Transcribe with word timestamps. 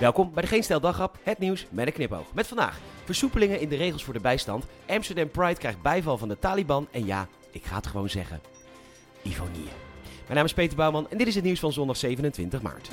Welkom 0.00 0.30
bij 0.34 0.42
de 0.42 0.48
Geen 0.48 0.62
Stel 0.62 1.10
het 1.22 1.38
nieuws 1.38 1.66
met 1.70 1.86
een 1.86 1.92
knipoog. 1.92 2.26
Met 2.34 2.46
vandaag 2.46 2.78
versoepelingen 3.04 3.60
in 3.60 3.68
de 3.68 3.76
regels 3.76 4.04
voor 4.04 4.14
de 4.14 4.20
bijstand. 4.20 4.64
Amsterdam 4.88 5.30
Pride 5.30 5.54
krijgt 5.54 5.82
bijval 5.82 6.18
van 6.18 6.28
de 6.28 6.38
Taliban. 6.38 6.88
En 6.90 7.06
ja, 7.06 7.28
ik 7.50 7.64
ga 7.64 7.76
het 7.76 7.86
gewoon 7.86 8.08
zeggen. 8.08 8.40
Ivonie. 9.22 9.68
Mijn 10.22 10.34
naam 10.34 10.44
is 10.44 10.54
Peter 10.54 10.76
Bouwman 10.76 11.10
en 11.10 11.18
dit 11.18 11.26
is 11.26 11.34
het 11.34 11.44
nieuws 11.44 11.60
van 11.60 11.72
zondag 11.72 11.96
27 11.96 12.62
maart. 12.62 12.88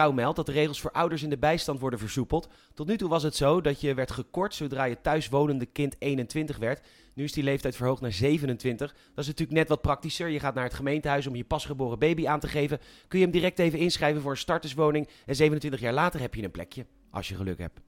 Trouw 0.00 0.12
meldt 0.12 0.36
dat 0.36 0.46
de 0.46 0.52
regels 0.52 0.80
voor 0.80 0.90
ouders 0.92 1.22
in 1.22 1.30
de 1.30 1.38
bijstand 1.38 1.80
worden 1.80 1.98
versoepeld. 1.98 2.48
Tot 2.74 2.86
nu 2.86 2.96
toe 2.96 3.08
was 3.08 3.22
het 3.22 3.36
zo 3.36 3.60
dat 3.60 3.80
je 3.80 3.94
werd 3.94 4.10
gekort 4.10 4.54
zodra 4.54 4.84
je 4.84 5.00
thuiswonende 5.00 5.66
kind 5.66 5.96
21 5.98 6.56
werd. 6.56 6.86
Nu 7.14 7.24
is 7.24 7.32
die 7.32 7.44
leeftijd 7.44 7.76
verhoogd 7.76 8.00
naar 8.00 8.12
27. 8.12 8.92
Dat 8.92 8.98
is 9.14 9.26
natuurlijk 9.26 9.58
net 9.58 9.68
wat 9.68 9.80
praktischer. 9.80 10.28
Je 10.28 10.40
gaat 10.40 10.54
naar 10.54 10.64
het 10.64 10.74
gemeentehuis 10.74 11.26
om 11.26 11.36
je 11.36 11.44
pasgeboren 11.44 11.98
baby 11.98 12.28
aan 12.28 12.40
te 12.40 12.48
geven. 12.48 12.78
Kun 13.08 13.18
je 13.18 13.24
hem 13.24 13.34
direct 13.34 13.58
even 13.58 13.78
inschrijven 13.78 14.22
voor 14.22 14.30
een 14.30 14.36
starterswoning. 14.36 15.08
En 15.26 15.36
27 15.36 15.80
jaar 15.80 15.92
later 15.92 16.20
heb 16.20 16.34
je 16.34 16.44
een 16.44 16.50
plekje, 16.50 16.86
als 17.10 17.28
je 17.28 17.34
geluk 17.34 17.58
hebt. 17.58 17.80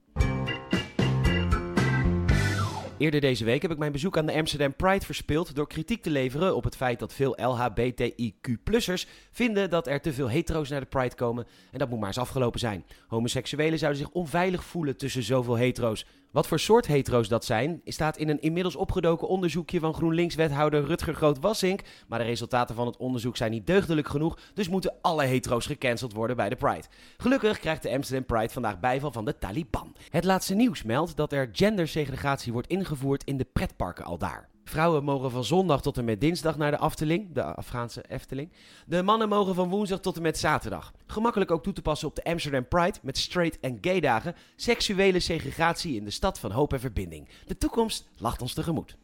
Eerder 3.03 3.21
deze 3.21 3.45
week 3.45 3.61
heb 3.61 3.71
ik 3.71 3.77
mijn 3.77 3.91
bezoek 3.91 4.17
aan 4.17 4.25
de 4.25 4.33
Amsterdam 4.33 4.75
Pride 4.75 5.05
verspeeld 5.05 5.55
door 5.55 5.67
kritiek 5.67 6.03
te 6.03 6.09
leveren 6.09 6.55
op 6.55 6.63
het 6.63 6.75
feit 6.75 6.99
dat 6.99 7.13
veel 7.13 7.37
LHBTIQ-plussers 7.37 9.07
vinden 9.31 9.69
dat 9.69 9.87
er 9.87 10.01
te 10.01 10.13
veel 10.13 10.29
hetero's 10.29 10.69
naar 10.69 10.79
de 10.79 10.85
Pride 10.85 11.15
komen 11.15 11.47
en 11.71 11.79
dat 11.79 11.89
moet 11.89 11.99
maar 11.99 12.07
eens 12.07 12.17
afgelopen 12.17 12.59
zijn. 12.59 12.85
Homoseksuelen 13.07 13.79
zouden 13.79 14.01
zich 14.01 14.11
onveilig 14.11 14.63
voelen 14.63 14.97
tussen 14.97 15.23
zoveel 15.23 15.55
hetero's. 15.55 16.05
Wat 16.33 16.47
voor 16.47 16.59
soort 16.59 16.87
hetero's 16.87 17.27
dat 17.27 17.45
zijn, 17.45 17.81
staat 17.85 18.17
in 18.17 18.29
een 18.29 18.41
inmiddels 18.41 18.75
opgedoken 18.75 19.27
onderzoekje 19.27 19.79
van 19.79 19.93
GroenLinks-wethouder 19.93 20.85
Rutger 20.85 21.13
Groot-Wassink. 21.13 21.81
Maar 22.07 22.19
de 22.19 22.25
resultaten 22.25 22.75
van 22.75 22.85
het 22.85 22.97
onderzoek 22.97 23.37
zijn 23.37 23.51
niet 23.51 23.67
deugdelijk 23.67 24.07
genoeg, 24.07 24.37
dus 24.53 24.69
moeten 24.69 24.93
alle 25.01 25.23
hetero's 25.23 25.65
gecanceld 25.65 26.13
worden 26.13 26.35
bij 26.35 26.49
de 26.49 26.55
Pride. 26.55 26.87
Gelukkig 27.17 27.59
krijgt 27.59 27.83
de 27.83 27.91
Amsterdam 27.91 28.25
Pride 28.25 28.53
vandaag 28.53 28.79
bijval 28.79 29.11
van 29.11 29.25
de 29.25 29.37
Taliban. 29.37 29.95
Het 30.09 30.23
laatste 30.23 30.55
nieuws 30.55 30.83
meldt 30.83 31.15
dat 31.15 31.31
er 31.31 31.49
gendersegregatie 31.51 32.53
wordt 32.53 32.67
ingevoerd 32.67 33.23
in 33.23 33.37
de 33.37 33.47
pretparken 33.53 34.05
al 34.05 34.17
daar. 34.17 34.52
Vrouwen 34.73 35.03
mogen 35.03 35.31
van 35.31 35.43
zondag 35.43 35.81
tot 35.81 35.97
en 35.97 36.05
met 36.05 36.21
dinsdag 36.21 36.57
naar 36.57 36.71
de 36.71 36.77
Afteling, 36.77 37.33
de 37.33 37.43
Afghaanse 37.43 38.03
Efteling. 38.09 38.51
De 38.85 39.01
mannen 39.03 39.29
mogen 39.29 39.55
van 39.55 39.69
woensdag 39.69 39.99
tot 39.99 40.15
en 40.15 40.21
met 40.21 40.37
zaterdag. 40.37 40.93
Gemakkelijk 41.05 41.51
ook 41.51 41.63
toe 41.63 41.73
te 41.73 41.81
passen 41.81 42.07
op 42.07 42.15
de 42.15 42.23
Amsterdam 42.23 42.67
Pride 42.67 42.99
met 43.01 43.17
straight 43.17 43.59
en 43.59 43.77
gay 43.81 43.99
dagen. 43.99 44.35
Seksuele 44.55 45.19
segregatie 45.19 45.95
in 45.95 46.03
de 46.03 46.09
stad 46.09 46.39
van 46.39 46.51
hoop 46.51 46.73
en 46.73 46.79
verbinding. 46.79 47.27
De 47.45 47.57
toekomst 47.57 48.09
lacht 48.17 48.41
ons 48.41 48.53
tegemoet. 48.53 48.97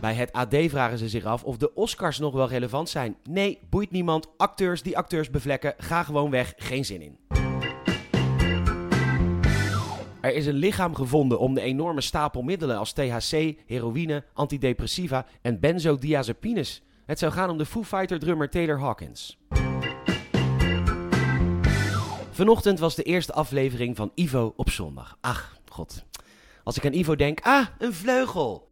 Bij 0.00 0.14
het 0.14 0.32
AD 0.32 0.56
vragen 0.68 0.98
ze 0.98 1.08
zich 1.08 1.24
af 1.24 1.44
of 1.44 1.56
de 1.56 1.74
Oscars 1.74 2.18
nog 2.18 2.32
wel 2.34 2.48
relevant 2.48 2.88
zijn. 2.88 3.16
Nee, 3.28 3.58
boeit 3.70 3.90
niemand. 3.90 4.28
Acteurs 4.36 4.82
die 4.82 4.96
acteurs 4.96 5.30
bevlekken, 5.30 5.74
ga 5.78 6.02
gewoon 6.02 6.30
weg. 6.30 6.54
Geen 6.56 6.84
zin 6.84 7.02
in. 7.02 7.18
Er 10.20 10.34
is 10.34 10.46
een 10.46 10.54
lichaam 10.54 10.94
gevonden 10.94 11.38
om 11.38 11.54
de 11.54 11.60
enorme 11.60 12.00
stapel 12.00 12.42
middelen 12.42 12.78
als 12.78 12.92
THC, 12.92 13.54
heroïne, 13.66 14.24
antidepressiva 14.34 15.26
en 15.42 15.60
benzodiazepines. 15.60 16.82
Het 17.06 17.18
zou 17.18 17.32
gaan 17.32 17.50
om 17.50 17.58
de 17.58 17.66
Foo 17.66 17.82
Fighter 17.82 18.18
drummer 18.18 18.50
Taylor 18.50 18.80
Hawkins. 18.80 19.38
Vanochtend 22.30 22.78
was 22.78 22.94
de 22.94 23.02
eerste 23.02 23.32
aflevering 23.32 23.96
van 23.96 24.12
Ivo 24.14 24.52
op 24.56 24.70
zondag. 24.70 25.18
Ach, 25.20 25.58
god. 25.68 26.04
Als 26.62 26.76
ik 26.76 26.86
aan 26.86 26.92
Ivo 26.92 27.14
denk, 27.16 27.40
ah, 27.40 27.66
een 27.78 27.92
vleugel. 27.92 28.68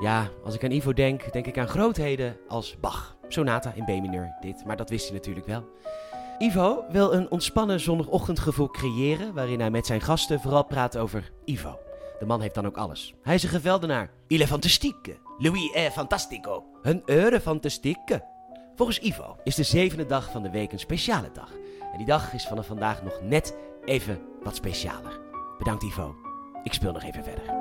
Ja, 0.00 0.30
als 0.44 0.54
ik 0.54 0.64
aan 0.64 0.70
Ivo 0.70 0.92
denk, 0.92 1.32
denk 1.32 1.46
ik 1.46 1.58
aan 1.58 1.68
grootheden 1.68 2.36
als 2.48 2.76
Bach. 2.80 3.15
Sonata 3.28 3.72
in 3.74 3.84
B-mineur, 3.84 4.36
dit, 4.40 4.64
maar 4.64 4.76
dat 4.76 4.90
wist 4.90 5.04
hij 5.04 5.16
natuurlijk 5.16 5.46
wel. 5.46 5.68
Ivo 6.38 6.84
wil 6.90 7.12
een 7.12 7.30
ontspannen 7.30 7.80
zondagochtendgevoel 7.80 8.70
creëren 8.70 9.34
waarin 9.34 9.60
hij 9.60 9.70
met 9.70 9.86
zijn 9.86 10.00
gasten 10.00 10.40
vooral 10.40 10.64
praat 10.64 10.96
over 10.96 11.32
Ivo. 11.44 11.78
De 12.18 12.26
man 12.26 12.40
heeft 12.40 12.54
dan 12.54 12.66
ook 12.66 12.76
alles. 12.76 13.14
Hij 13.22 13.34
is 13.34 13.42
een 13.42 13.48
geweldenaar. 13.48 14.10
Il 14.26 14.40
est 14.40 14.48
fantastique. 14.48 15.18
Louis 15.38 15.70
fantastico. 15.92 16.64
Een 16.82 17.02
heure 17.04 17.40
fantastique. 17.40 18.24
Volgens 18.74 18.98
Ivo 18.98 19.36
is 19.44 19.54
de 19.54 19.62
zevende 19.62 20.06
dag 20.06 20.30
van 20.30 20.42
de 20.42 20.50
week 20.50 20.72
een 20.72 20.78
speciale 20.78 21.30
dag. 21.32 21.50
En 21.92 21.98
die 21.98 22.06
dag 22.06 22.32
is 22.32 22.46
vanaf 22.46 22.66
vandaag 22.66 23.02
nog 23.02 23.20
net 23.22 23.56
even 23.84 24.20
wat 24.42 24.56
specialer. 24.56 25.20
Bedankt 25.58 25.82
Ivo. 25.82 26.14
Ik 26.62 26.72
speel 26.72 26.92
nog 26.92 27.02
even 27.02 27.24
verder. 27.24 27.55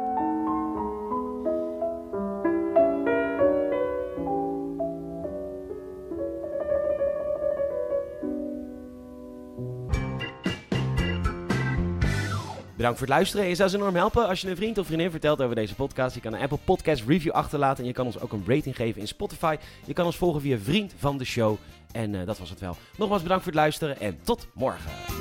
Bedankt 12.76 12.98
voor 12.98 13.08
het 13.08 13.16
luisteren. 13.16 13.48
Je 13.48 13.56
zou 13.56 13.70
ze 13.70 13.76
enorm 13.76 13.96
helpen 13.96 14.28
als 14.28 14.42
je 14.42 14.50
een 14.50 14.56
vriend 14.56 14.78
of 14.78 14.86
vriendin 14.86 15.12
vertelt 15.12 15.42
over 15.42 15.56
deze 15.56 15.76
podcast. 15.76 16.16
Je 16.16 16.22
kan 16.22 16.34
een 16.34 16.42
Apple 16.42 16.58
Podcast 16.64 17.04
review 17.08 17.32
achterlaten 17.32 17.84
en 17.84 17.90
je 17.90 17.96
kan 17.96 18.06
ons 18.06 18.20
ook 18.20 18.32
een 18.32 18.44
rating 18.48 18.76
geven 18.76 19.02
in 19.02 19.08
Spotify. 19.08 19.56
Je 19.86 19.94
kan 19.94 20.06
ons 20.06 20.18
volgen 20.18 20.42
via 20.42 20.58
Vriend 20.58 20.94
van 20.98 21.18
de 21.18 21.26
Show. 21.26 21.58
En 21.92 22.14
uh, 22.14 22.26
dat 22.26 22.40
was 22.40 22.50
het 22.50 22.60
wel. 22.60 22.78
Nogmaals 22.98 23.22
bedankt 23.22 23.44
voor 23.44 23.52
het 23.52 23.62
luisteren 23.62 24.00
en 24.00 24.18
tot 24.24 24.48
morgen. 24.54 25.15